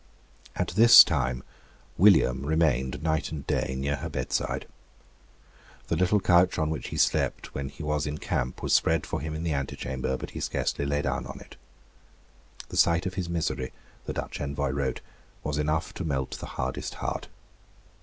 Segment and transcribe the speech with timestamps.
[0.57, 1.43] All this time
[1.95, 4.65] William remained night and day near her bedside.
[5.89, 9.21] The little couch on which he slept when he was in camp was spread for
[9.21, 11.55] him in the antechamber; but he scarcely lay down on it.
[12.69, 13.73] The sight of his misery,
[14.07, 15.01] the Dutch Envoy wrote,
[15.43, 17.27] was enough to melt the hardest heart.